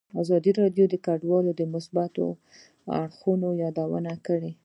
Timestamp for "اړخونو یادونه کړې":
3.01-4.51